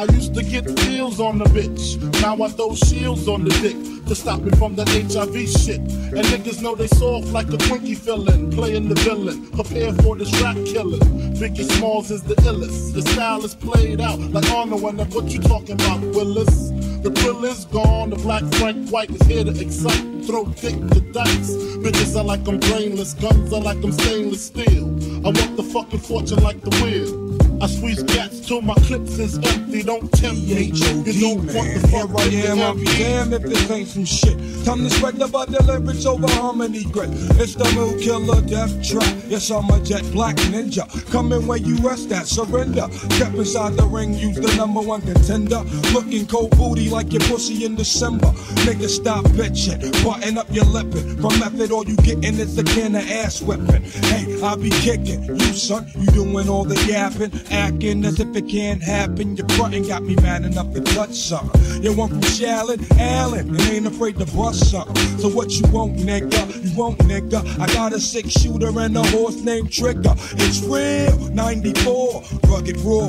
[0.00, 2.00] I used to get feels on the bitch.
[2.22, 3.76] Now I throw shields on the dick
[4.06, 5.78] to stop me from that HIV shit.
[5.78, 9.50] And niggas know they soft like a Twinkie fillin', playing the villain.
[9.50, 11.00] Prepare for this rap killing.
[11.36, 12.94] Biggie Smalls is the illest.
[12.94, 14.80] The style is played out like Arnold.
[14.80, 16.70] When what you talking about, Willis?
[17.02, 18.08] The thrill is gone.
[18.08, 20.24] The black Frank White is here to excite.
[20.24, 21.50] Throw dick to dice.
[21.84, 23.12] Bitches are like I'm brainless.
[23.12, 24.86] Guns are like I'm stainless steel.
[25.26, 27.29] I want the fucking fortune like the wheel.
[27.62, 29.82] I squeeze gats till my clips is empty.
[29.82, 30.72] Don't tempt me.
[30.72, 31.56] You don't man.
[31.56, 34.38] want the fuck Here I am, I'll be damned if this ain't some shit.
[34.64, 37.10] Time to spread the butter lyrics over harmony grit.
[37.38, 39.14] It's the mood killer death trap.
[39.28, 40.88] Yes, I'm a jet black ninja.
[41.12, 42.88] Coming where you rest at, surrender.
[42.90, 45.60] Step inside the ring, use the number one contender.
[45.92, 48.32] Looking cold booty like your pussy in December.
[48.64, 49.80] Nigga, stop bitching.
[50.02, 51.20] Button up your lippin'.
[51.20, 53.82] From method, all you gettin' is a can of ass whipping.
[53.82, 55.24] Hey, I be kicking.
[55.24, 59.36] You, son, you doing all the yapping acting as if it can't happen.
[59.36, 61.82] Your frontin' got me mad enough to touch something.
[61.82, 64.96] You want from Shallon, Allen, and ain't afraid to bust something.
[65.18, 66.64] So what you want, nigga?
[66.64, 67.40] You want, nigga?
[67.58, 70.14] I got a six shooter and a horse named Trigger.
[70.32, 73.08] It's real, 94, rugged raw,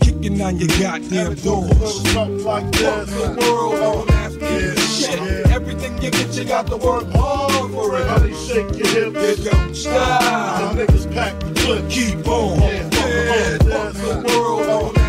[0.00, 2.14] kicking on your goddamn doors.
[2.14, 3.10] Like this.
[3.10, 4.12] The world don't
[4.42, 5.20] yeah, shit.
[5.20, 5.54] Yeah.
[5.54, 8.06] Everything you get, you got to work hard for it.
[8.06, 9.44] Honey, shake your hips.
[9.44, 10.74] You don't stop.
[10.74, 11.90] The niggas pack the clip.
[11.90, 12.60] Keep on.
[12.60, 13.60] Yeah shit.
[13.62, 15.01] That's the world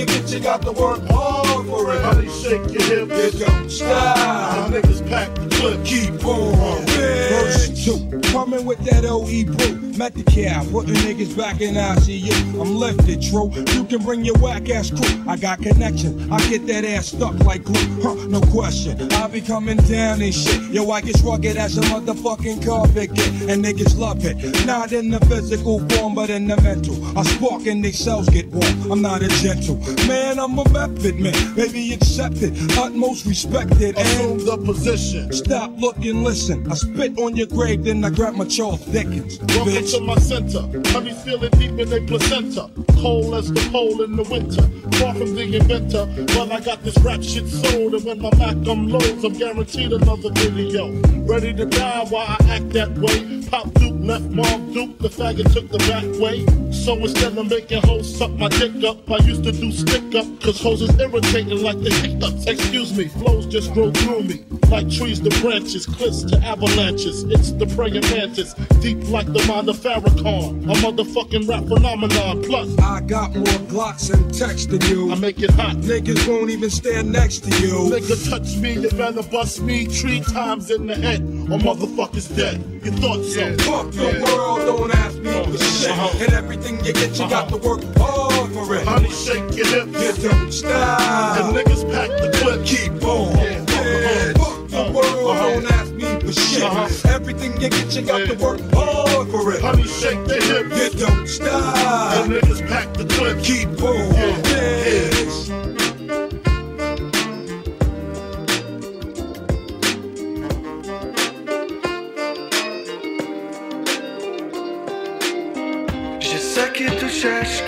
[0.00, 2.02] you get, you got to work hard for it.
[2.02, 3.38] Honey, shake your hips.
[3.38, 4.72] You don't stop.
[4.72, 5.84] niggas pack the clip.
[5.84, 6.86] Keep on.
[6.86, 8.20] Verse 2.
[8.32, 9.90] Coming with that OE brew.
[9.98, 12.58] Met the cow, putting niggas back in ICU.
[12.58, 13.50] I'm lifted, true.
[13.74, 15.24] You can bring your whack ass crew.
[15.28, 16.32] I got connection.
[16.32, 18.00] I get that ass stuck like glue.
[18.00, 19.12] Huh, no question.
[19.12, 20.62] I be coming down and shit.
[20.70, 23.28] Yo, I get rugged as a motherfucking carpet get.
[23.50, 24.64] And niggas love it.
[24.64, 26.96] Not in the physical form, but in the mental.
[27.18, 28.92] I spark and they cells get warm.
[28.92, 29.76] I'm not a gentle.
[30.06, 31.54] Man, I'm a method man.
[31.56, 32.52] Maybe accept it.
[32.78, 33.96] Utmost respected.
[33.98, 35.32] Assume the position.
[35.32, 36.70] Stop, look, and listen.
[36.70, 39.38] I spit on your grave, then I grab my Charles Dickens.
[39.40, 40.60] Welcome to my center.
[40.90, 42.70] Honey feeling deep in their placenta.
[43.00, 44.62] Cold as the pole in the winter.
[44.98, 46.06] Far from the inventor.
[46.34, 47.94] But I got this rap shit sold.
[47.94, 50.90] And when my Mac unloads, I'm guaranteed another video.
[51.24, 53.42] Ready to die while I act that way.
[53.48, 54.98] Pop Duke left Mom Duke.
[54.98, 56.46] The faggot took the back way.
[56.72, 60.26] So instead of making hoes suck my dick up, I used to do stick up.
[60.40, 62.46] Cause hoes is irritating like the hiccups.
[62.46, 64.44] Excuse me, flows just grow through me.
[64.70, 67.24] Like trees to branches, cliffs to avalanches.
[67.24, 68.54] It's the praying mantis.
[68.80, 70.64] Deep like the mind of Farrakhan.
[70.70, 72.42] A motherfucking rap phenomenon.
[72.42, 75.12] Plus, I got more Glocks and text than you.
[75.12, 75.76] I make it hot.
[75.76, 77.90] Niggas won't even stand next to you.
[77.90, 81.20] Nigga touch me, you better bust me three times in the head.
[81.20, 82.62] Or motherfucker's dead.
[82.84, 83.40] You thought so?
[83.40, 83.56] Yeah.
[83.58, 84.36] Fuck the yeah.
[84.36, 85.90] world, don't ask me for shit.
[85.90, 86.24] Uh-huh.
[86.24, 87.28] And everything you get, you uh-huh.
[87.28, 88.86] got to work hard for it.
[88.86, 90.22] Honey, shake your hips.
[90.22, 91.40] You don't stop.
[91.40, 92.64] And niggas pack the clip.
[92.64, 93.36] Keep on.
[93.36, 93.64] Yeah.
[93.68, 94.32] yeah.
[94.34, 95.50] Fuck the world, uh-huh.
[95.50, 96.62] don't ask me for shit.
[96.62, 97.08] Uh-huh.
[97.08, 99.60] Everything you get, you got to work hard for it.
[99.60, 100.94] Honey, shake the hips.
[100.94, 102.16] You don't stop.
[102.16, 103.42] And niggas pack the clip.
[103.42, 104.14] Keep on.
[104.14, 105.76] Yeah.
[105.76, 105.79] Yeah.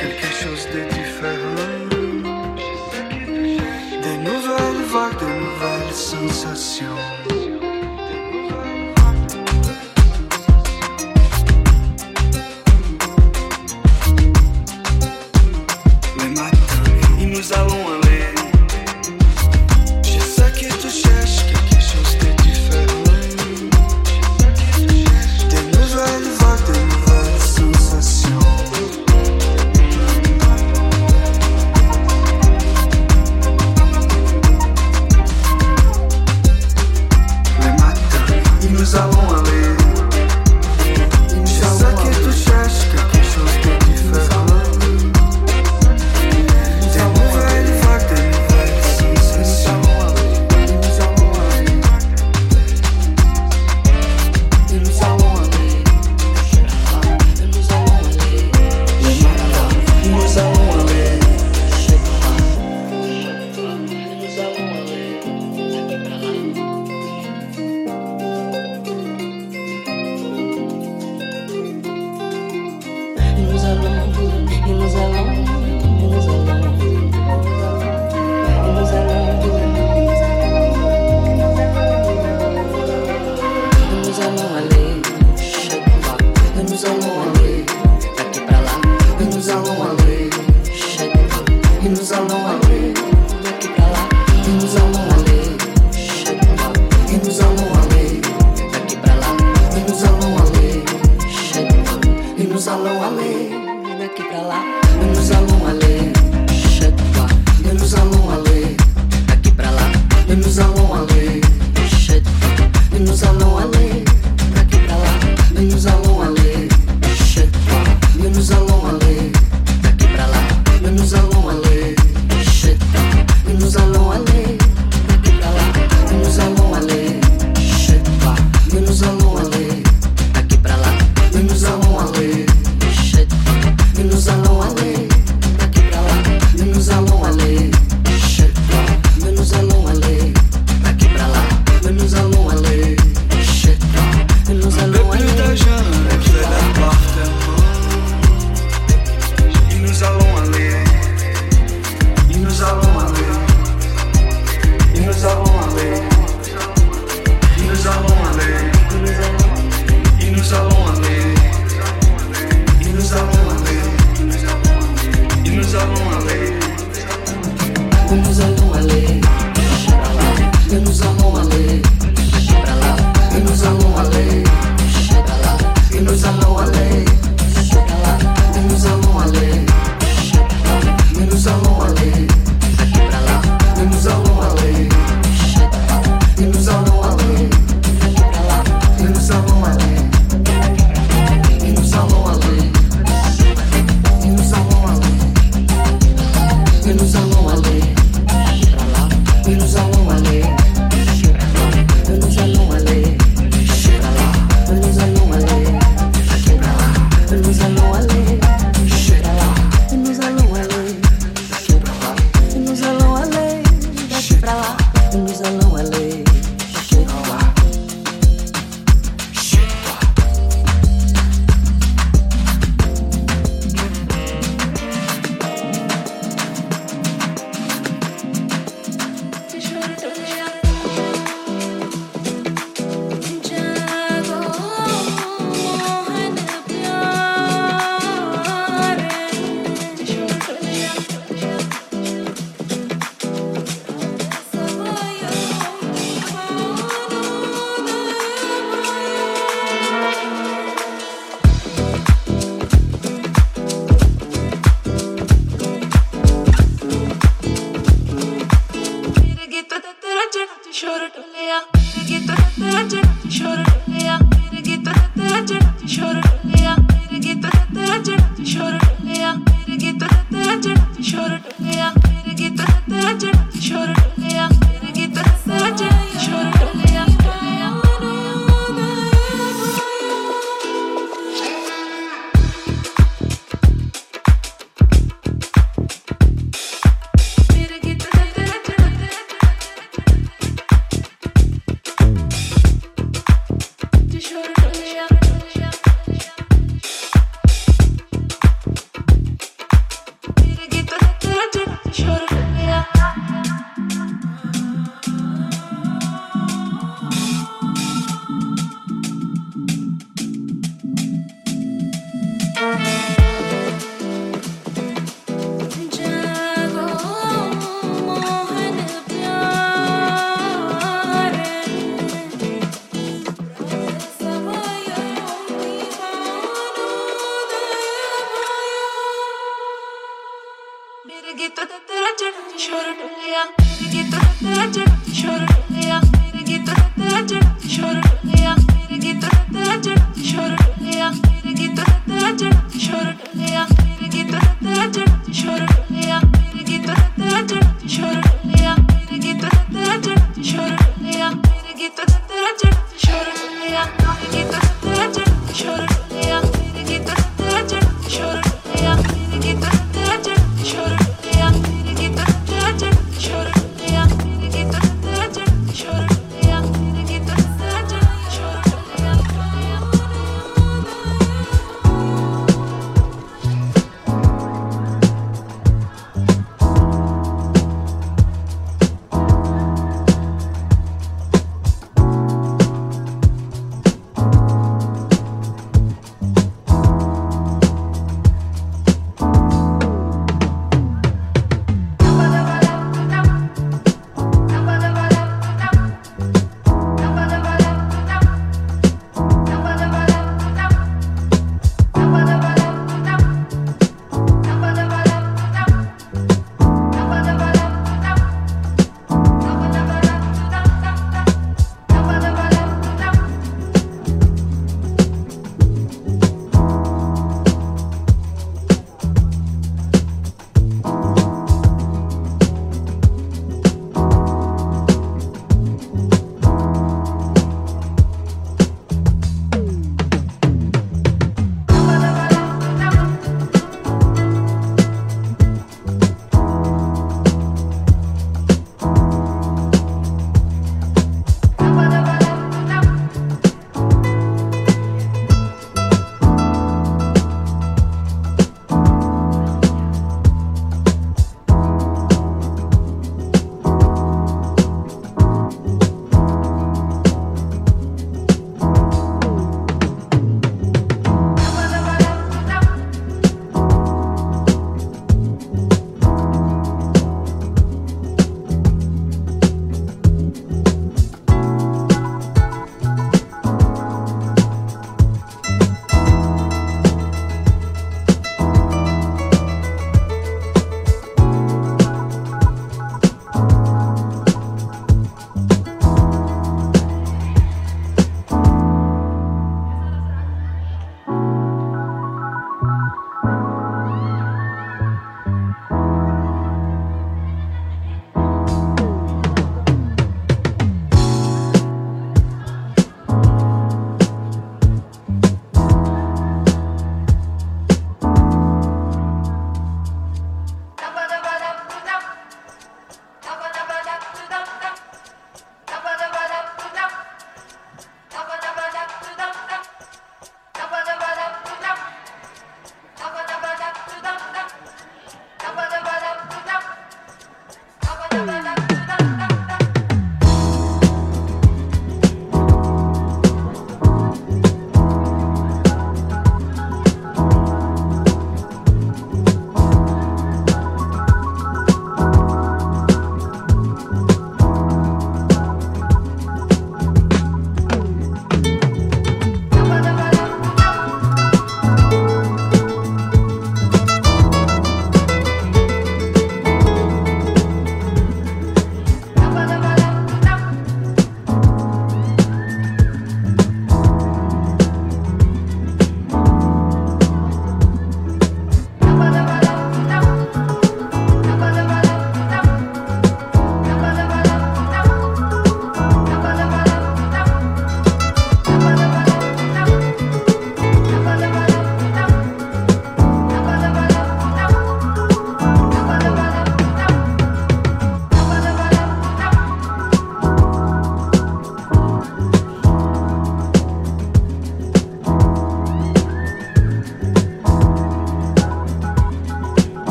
[0.00, 1.56] quelque chose de différent.
[4.02, 6.96] Des nouvelles vagues, de nouvelles sensations.
[17.52, 18.01] allons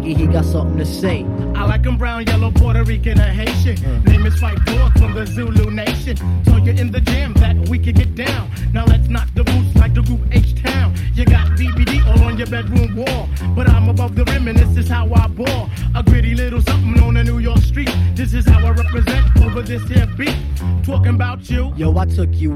[0.00, 1.24] Biggie, he got something to say.
[1.54, 3.76] I like him brown, yellow, Puerto Rican, or Haitian.
[3.76, 4.06] Mm.
[4.06, 6.16] Name is White Boy from the Zulu Nation.
[6.44, 8.50] So you in the jam that we can get down.
[8.72, 10.94] Now let's knock the boots like the group H Town.
[11.12, 13.28] You got DVD all on your bedroom wall.
[13.54, 15.68] But I'm above the rim, and this is how I ball.
[15.94, 17.90] A gritty little something on the New York street.
[18.14, 20.36] This is how I represent over this here beat.
[20.82, 21.74] Talking about you.
[21.76, 22.49] Yo, I took you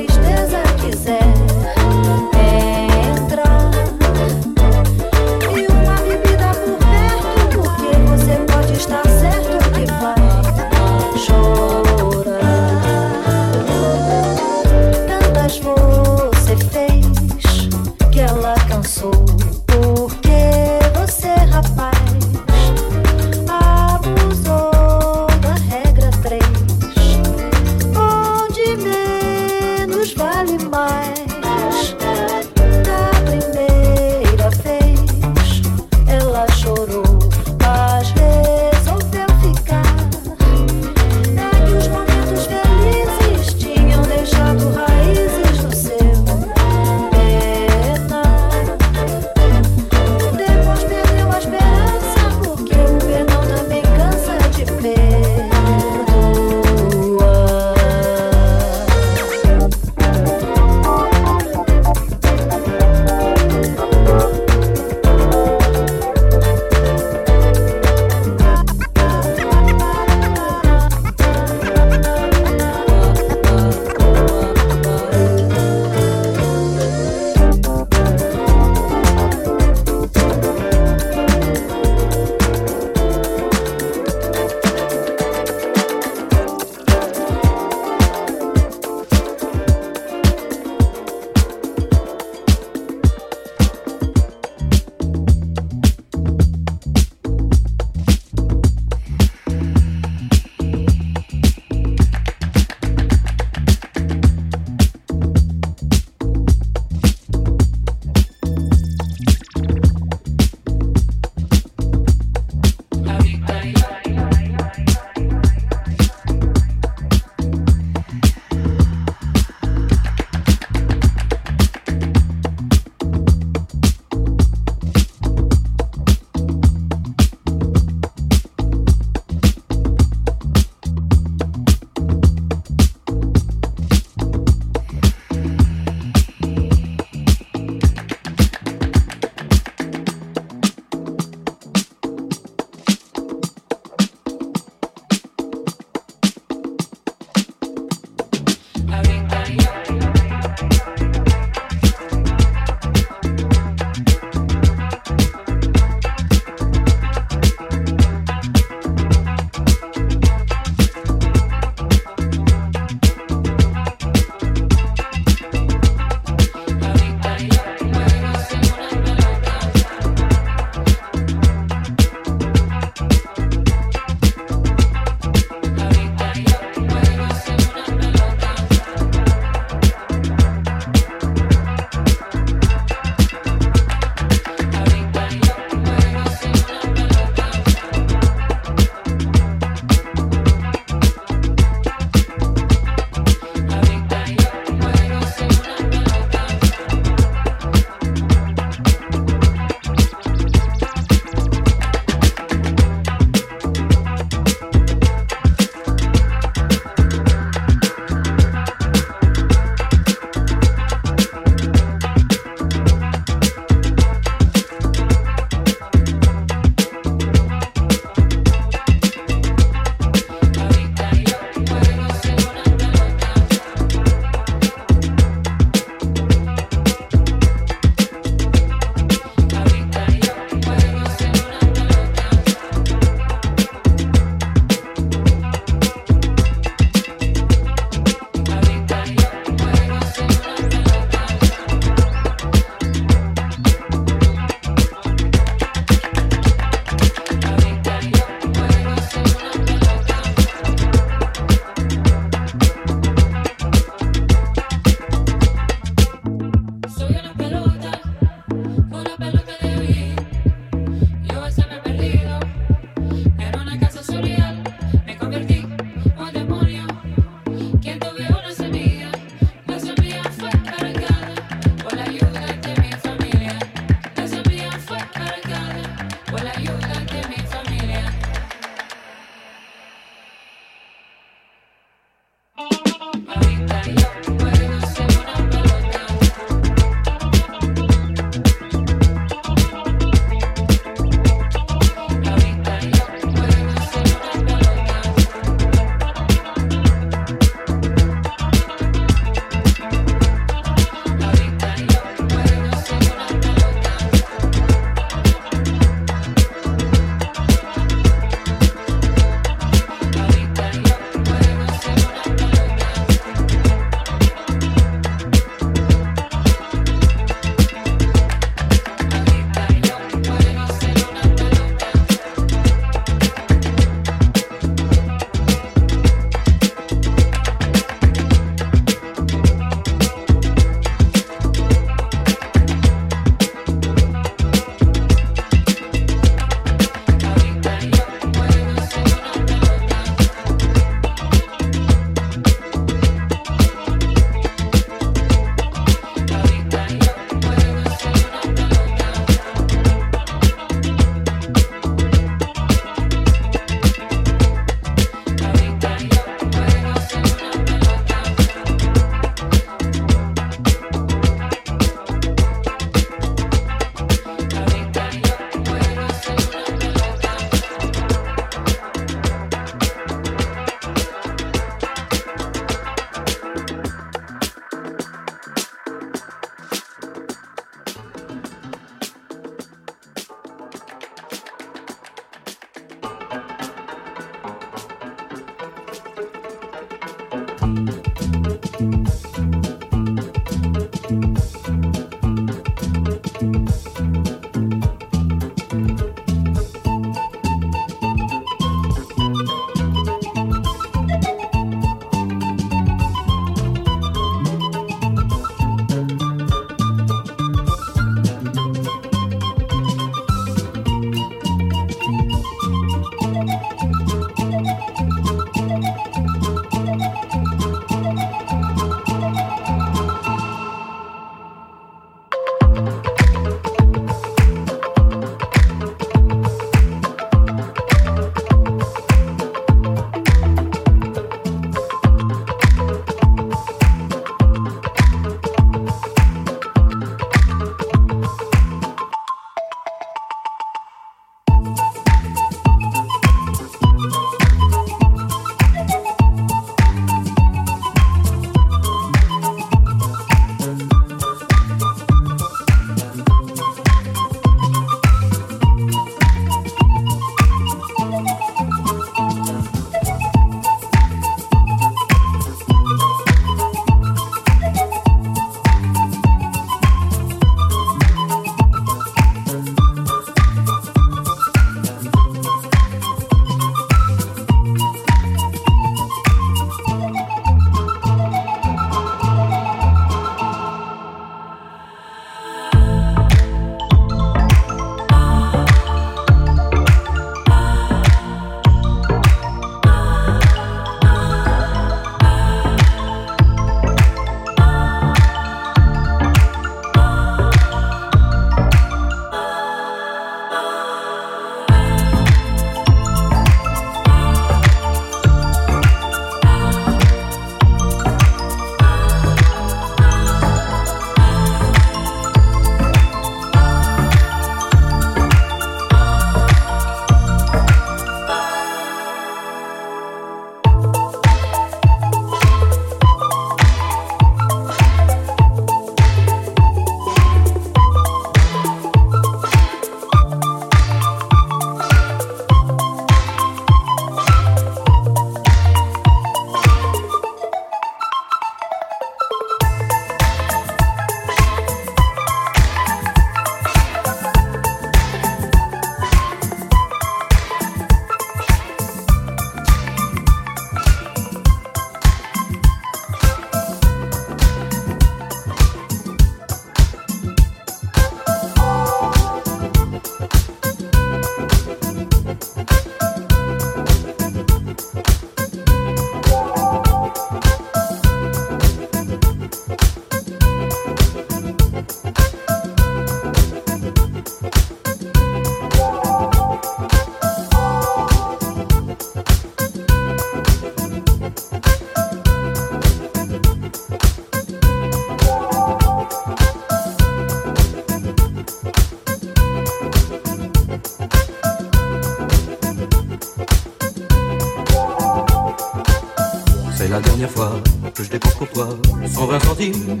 [599.06, 600.00] 120 centimes.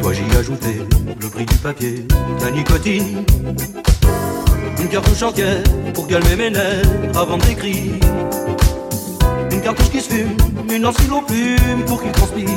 [0.00, 0.76] Toi j'y ajoutais
[1.20, 2.06] le prix du papier,
[2.42, 3.24] la nicotine.
[4.78, 5.62] Une cartouche entière
[5.94, 7.94] pour calmer mes nerfs avant d'écrire.
[9.50, 10.36] Une cartouche qui se fume,
[10.70, 12.48] une lance qui plume pour qu'il transpire.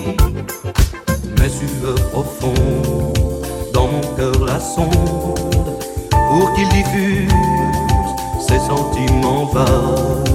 [1.40, 5.80] Mes sueurs profondes, dans mon cœur la sonde,
[6.10, 7.30] pour qu'il diffuse
[8.48, 10.30] ses sentiments vagues,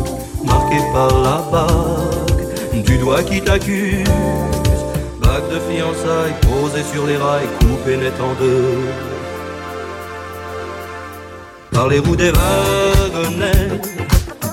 [0.44, 2.07] marqués par la du
[2.98, 4.04] doigt qui t'accuse
[5.50, 8.88] de fiançailles posée sur les rails, coupée net en deux.
[11.70, 13.80] Par les roues des wagonnets,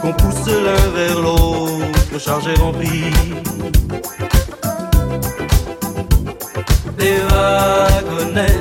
[0.01, 3.03] qu'on pousse l'un vers l'autre, chargé rempli.
[6.97, 8.59] Des wagonnets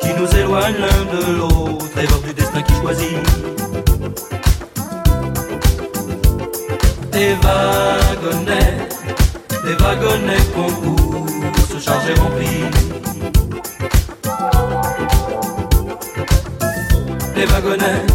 [0.00, 3.18] qui nous éloignent l'un de l'autre, et du destin qui choisit.
[7.12, 8.79] Des wagonnets,
[9.80, 12.46] wagonnets qu'on pousse chargé rempli.
[17.36, 18.06] Les wagonnets,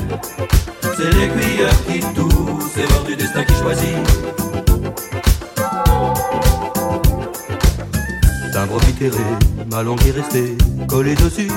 [0.97, 3.97] c'est l'aiguilleur qui tousse, c'est voir du destin qui choisit.
[8.53, 9.23] Timbre bitéré,
[9.71, 10.57] ma langue est restée
[10.87, 11.51] collée dessus.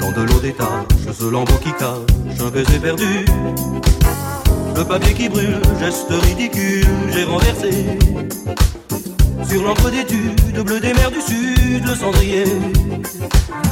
[0.00, 3.24] Dans de l'eau des taches, ce lambeau qui cache un baiser perdu.
[4.76, 7.98] Le papier qui brûle, geste ridicule, j'ai renversé.
[9.50, 12.44] Sur l'encre d'études, bleu des mers du sud, le cendrier.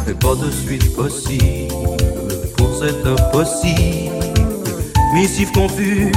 [0.09, 1.72] Et pas de suite possible
[2.57, 4.12] pour cet impossible.
[5.14, 6.11] Missive confuse,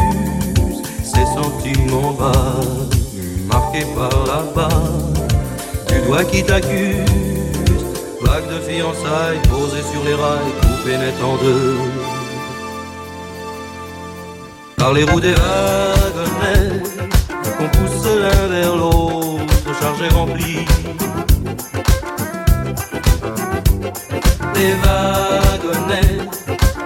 [1.04, 2.60] ces sentiments bas,
[3.46, 5.14] marqués par la barre
[5.90, 7.06] du doigt qui t'accuse.
[8.22, 11.78] Vague de fiançailles posée sur les rails, coupée net en deux.
[14.78, 16.82] Par les roues des wagonnets,
[17.60, 19.31] qu'on pousse l'un vers l'autre,
[19.82, 20.66] chargé rempli.
[24.54, 26.18] Des wagonnets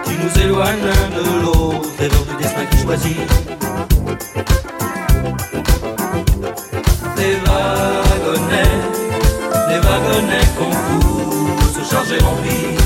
[0.06, 3.18] qui nous éloignent l'un de l'autre, erreur du destin qui choisit.
[7.18, 8.78] Des wagonnets,
[9.70, 12.78] des wagonnets qu'on pousse, chargés remplis.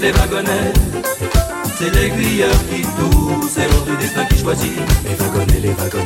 [0.00, 0.72] Les wagonnets,
[1.78, 4.72] c'est l'aiguilleur qui tousse, c'est l'ordre du destin qui choisit.
[5.04, 6.02] Les wagonnets, les wagonnets,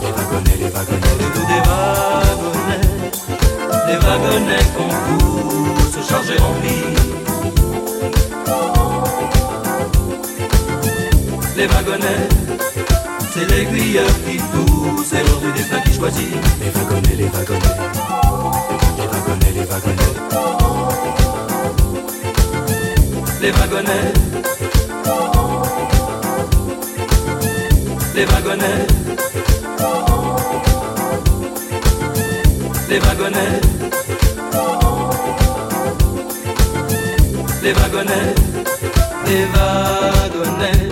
[0.00, 1.16] les wagonnets, les wagonnets.
[1.18, 2.84] Le goût des wagonnets,
[3.88, 6.86] les wagonnets qu'on pousse, chargés remplis.
[11.56, 12.28] Les wagonnets,
[13.34, 16.34] c'est l'aiguilleur qui tousse, c'est l'ordre du destin qui choisit.
[16.62, 17.76] Les wagonnets, les wagonnets,
[18.98, 20.14] les wagonnets, les wagonnets.
[23.40, 24.12] Les wagonnets,
[28.18, 28.86] les wagonnets,
[32.88, 33.60] les wagonnets,
[37.62, 38.34] les wagonnets,
[39.26, 40.87] les wagonnets.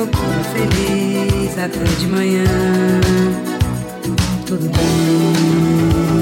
[0.00, 2.44] Uma loucura feliz até de manhã.
[4.46, 6.19] Tudo bem.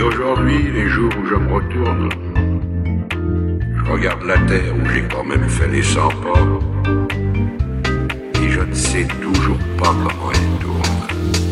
[0.00, 2.08] Et aujourd'hui, les jours où je me retourne,
[3.76, 6.40] je regarde la terre où j'ai quand même fait les 100 pas,
[8.42, 11.49] et je ne sais toujours pas comment elle tourne.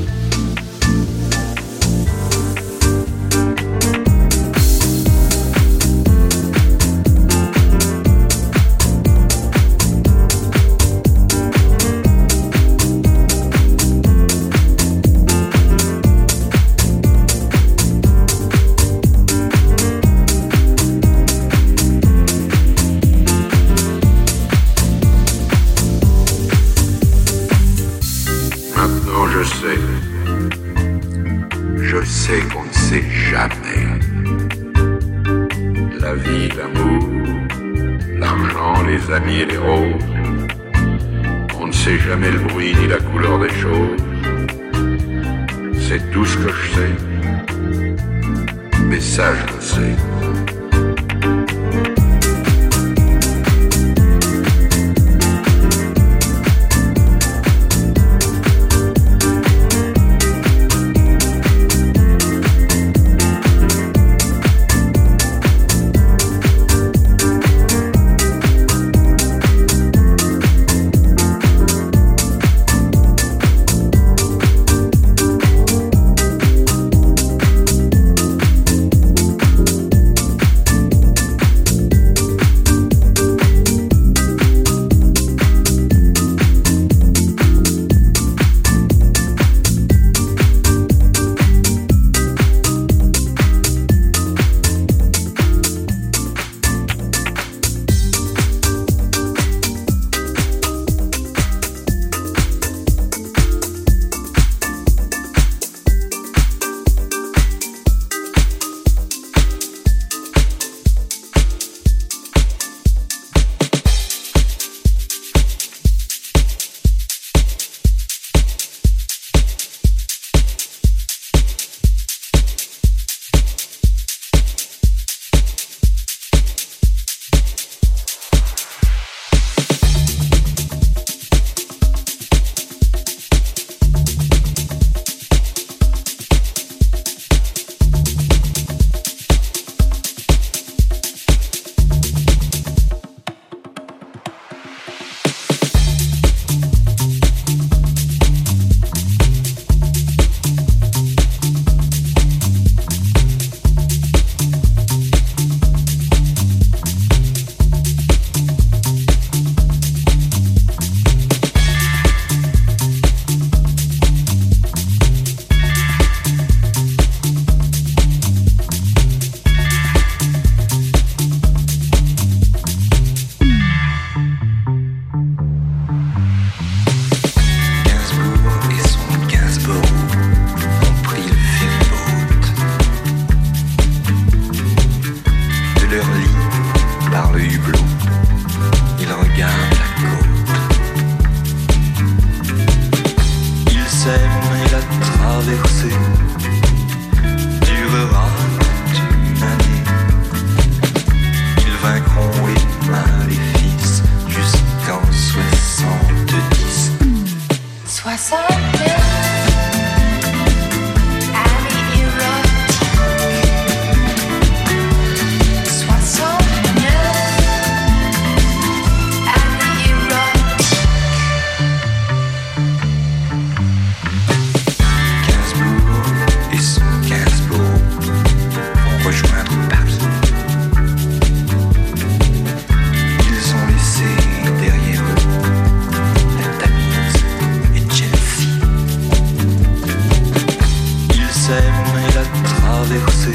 [242.69, 243.35] avait reçu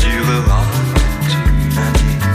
[0.00, 0.64] du revent
[1.28, 2.26] d'humanité.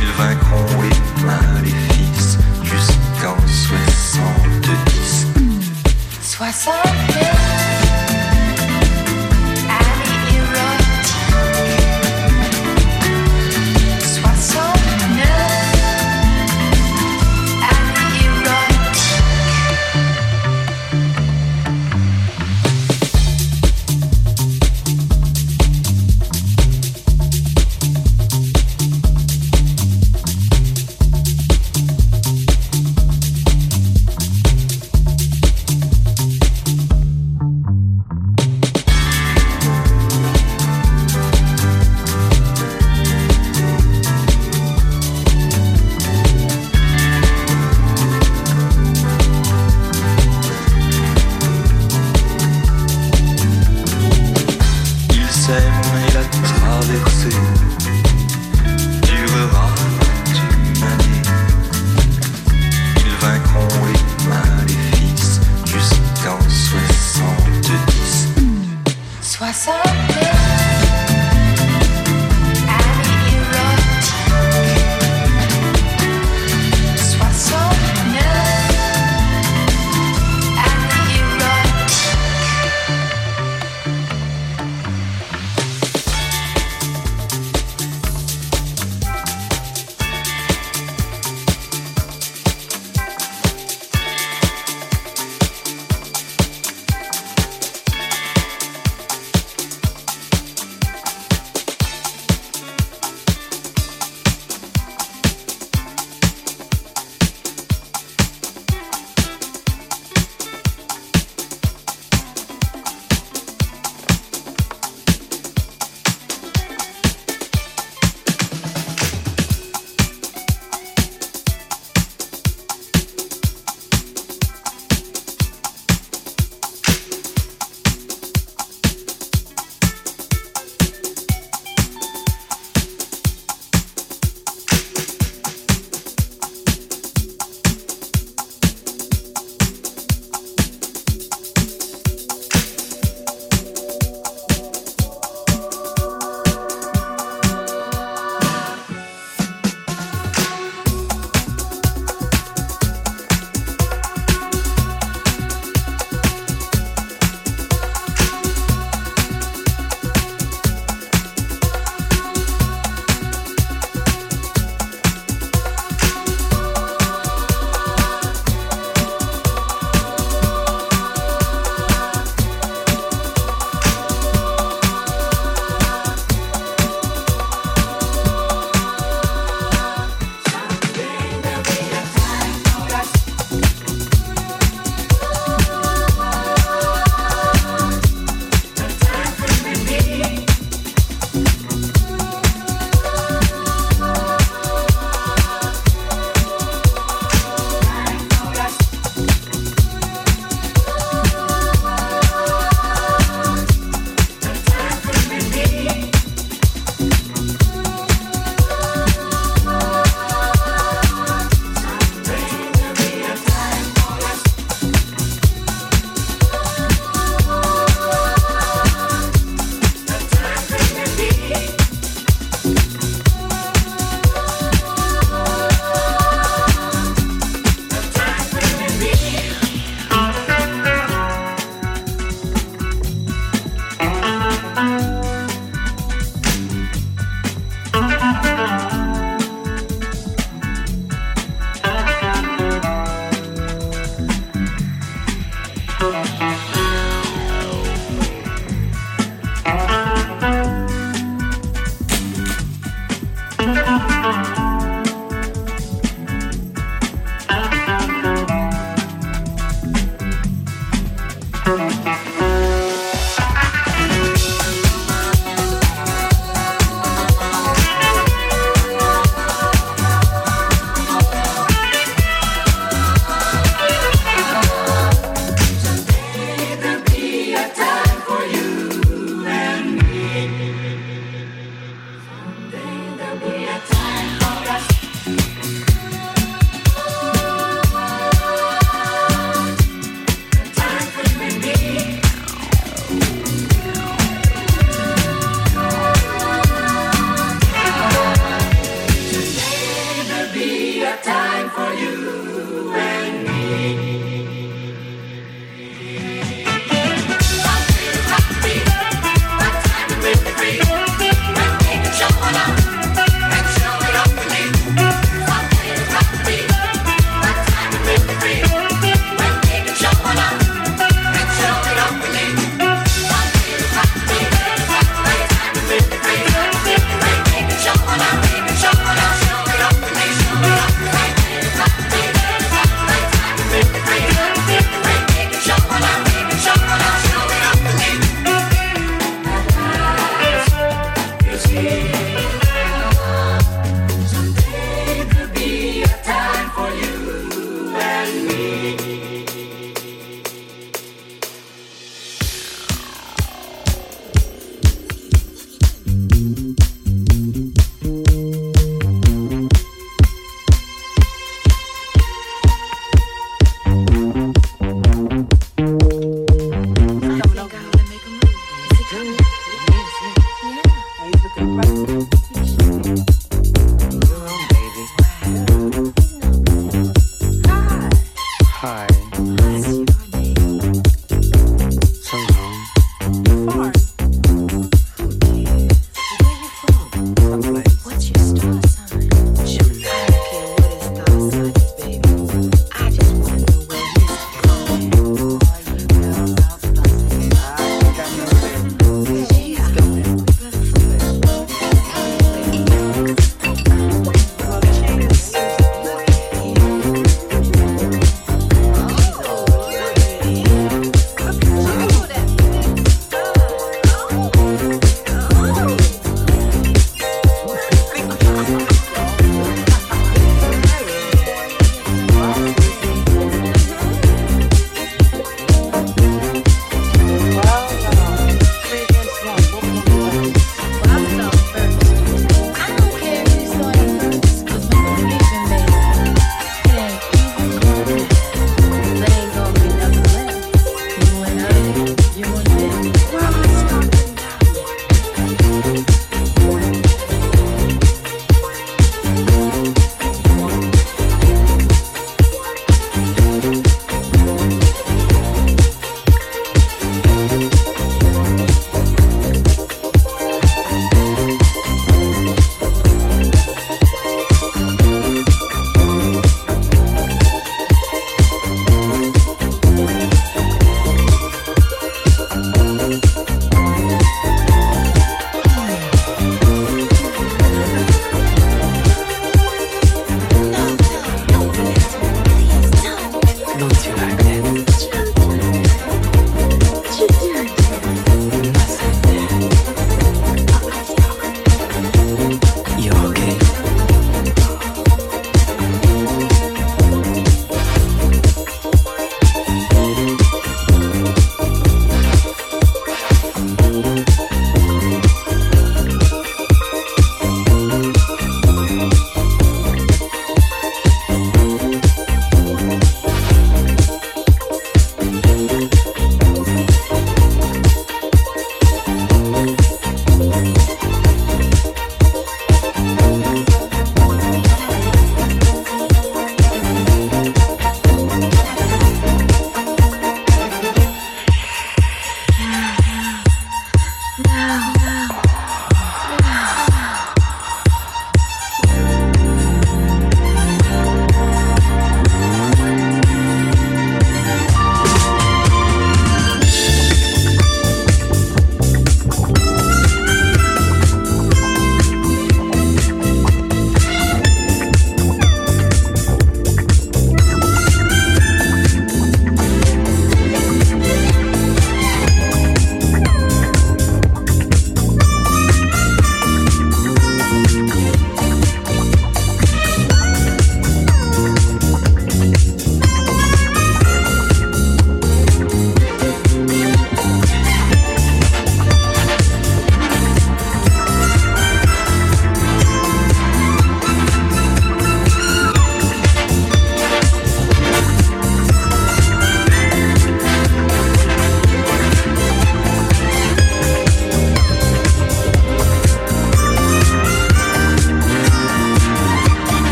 [0.00, 5.26] Ils vaincront les maléfices jusqu'en 70.
[6.22, 7.39] 70